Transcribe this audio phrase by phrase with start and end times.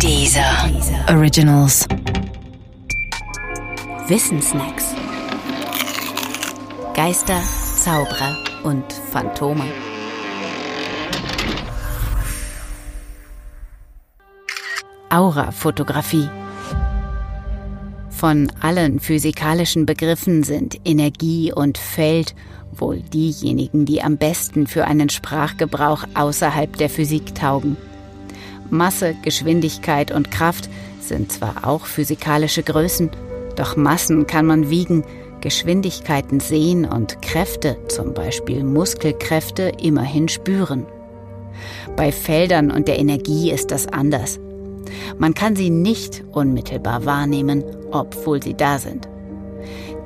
[0.00, 0.70] Dieser
[1.08, 1.86] Originals.
[4.08, 4.94] Wissensnacks.
[6.94, 7.40] Geister,
[7.76, 9.64] Zauberer und Phantome.
[15.10, 16.28] Aurafotografie.
[18.10, 22.34] Von allen physikalischen Begriffen sind Energie und Feld
[22.72, 27.76] wohl diejenigen, die am besten für einen Sprachgebrauch außerhalb der Physik taugen.
[28.70, 30.68] Masse, Geschwindigkeit und Kraft
[31.00, 33.10] sind zwar auch physikalische Größen,
[33.56, 35.04] doch Massen kann man wiegen,
[35.40, 40.86] Geschwindigkeiten sehen und Kräfte, zum Beispiel Muskelkräfte, immerhin spüren.
[41.96, 44.40] Bei Feldern und der Energie ist das anders.
[45.18, 49.08] Man kann sie nicht unmittelbar wahrnehmen, obwohl sie da sind.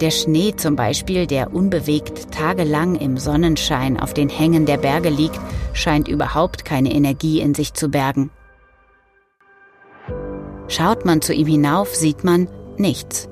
[0.00, 5.40] Der Schnee zum Beispiel, der unbewegt tagelang im Sonnenschein auf den Hängen der Berge liegt,
[5.72, 8.30] scheint überhaupt keine Energie in sich zu bergen.
[10.68, 13.28] Schaut man zu ihm hinauf, sieht man nichts.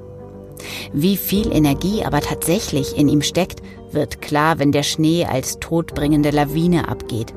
[0.93, 3.61] Wie viel Energie aber tatsächlich in ihm steckt,
[3.93, 7.35] wird klar, wenn der Schnee als todbringende Lawine abgeht.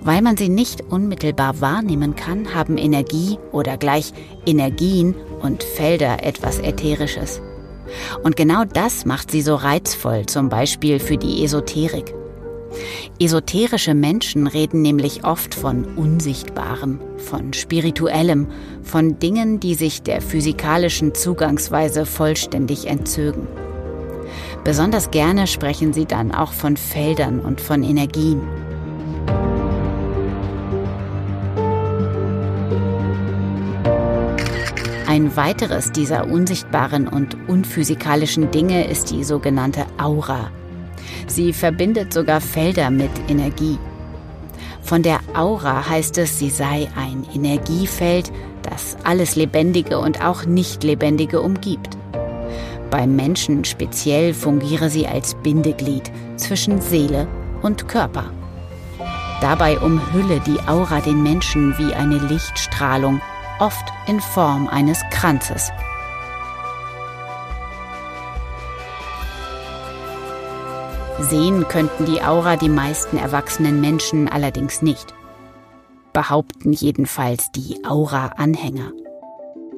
[0.00, 4.12] Weil man sie nicht unmittelbar wahrnehmen kann, haben Energie oder gleich
[4.44, 7.40] Energien und Felder etwas Ätherisches.
[8.22, 12.14] Und genau das macht sie so reizvoll, zum Beispiel für die Esoterik.
[13.20, 18.48] Esoterische Menschen reden nämlich oft von Unsichtbarem, von Spirituellem,
[18.82, 23.46] von Dingen, die sich der physikalischen Zugangsweise vollständig entzögen.
[24.64, 28.40] Besonders gerne sprechen sie dann auch von Feldern und von Energien.
[35.06, 40.50] Ein weiteres dieser unsichtbaren und unphysikalischen Dinge ist die sogenannte Aura,
[41.26, 43.78] Sie verbindet sogar Felder mit Energie.
[44.82, 48.30] Von der Aura heißt es, sie sei ein Energiefeld,
[48.62, 51.96] das alles Lebendige und auch Nicht-Lebendige umgibt.
[52.90, 57.26] Beim Menschen speziell fungiere sie als Bindeglied zwischen Seele
[57.62, 58.30] und Körper.
[59.40, 63.20] Dabei umhülle die Aura den Menschen wie eine Lichtstrahlung,
[63.58, 65.70] oft in Form eines Kranzes.
[71.20, 75.14] Sehen könnten die Aura die meisten erwachsenen Menschen allerdings nicht.
[76.12, 78.92] Behaupten jedenfalls die Aura-Anhänger.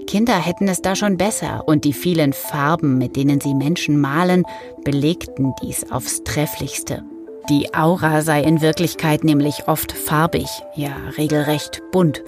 [0.06, 4.44] Kinder hätten es da schon besser und die vielen Farben, mit denen sie Menschen malen,
[4.84, 7.02] belegten dies aufs trefflichste.
[7.48, 12.22] Die Aura sei in Wirklichkeit nämlich oft farbig, ja regelrecht bunt.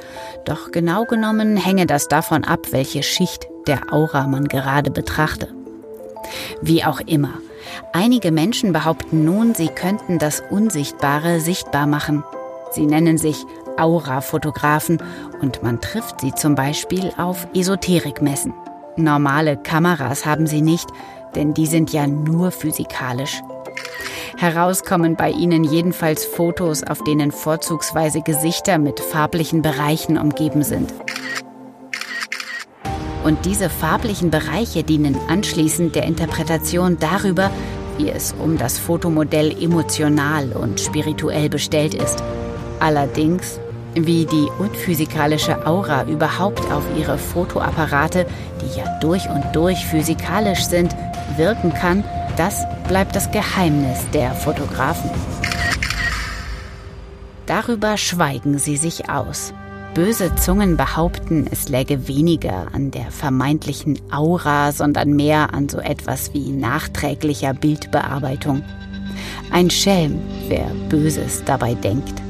[0.44, 5.48] Doch genau genommen hänge das davon ab, welche Schicht der Aura man gerade betrachte.
[6.60, 7.40] Wie auch immer,
[7.92, 12.24] Einige Menschen behaupten nun, sie könnten das Unsichtbare sichtbar machen.
[12.70, 13.44] Sie nennen sich
[13.76, 15.02] Aura-Fotografen
[15.40, 18.52] und man trifft sie zum Beispiel auf Esoterikmessen.
[18.96, 20.88] Normale Kameras haben sie nicht,
[21.34, 23.40] denn die sind ja nur physikalisch.
[24.36, 30.92] Herauskommen bei ihnen jedenfalls Fotos, auf denen vorzugsweise Gesichter mit farblichen Bereichen umgeben sind.
[33.24, 37.50] Und diese farblichen Bereiche dienen anschließend der Interpretation darüber,
[37.98, 42.22] wie es um das Fotomodell emotional und spirituell bestellt ist.
[42.80, 43.58] Allerdings,
[43.94, 48.26] wie die unphysikalische Aura überhaupt auf ihre Fotoapparate,
[48.62, 50.94] die ja durch und durch physikalisch sind,
[51.36, 52.04] wirken kann,
[52.36, 55.10] das bleibt das Geheimnis der Fotografen.
[57.46, 59.52] Darüber schweigen sie sich aus.
[59.94, 66.32] Böse Zungen behaupten, es läge weniger an der vermeintlichen Aura, sondern mehr an so etwas
[66.34, 68.62] wie nachträglicher Bildbearbeitung.
[69.50, 72.27] Ein Schelm, wer Böses dabei denkt.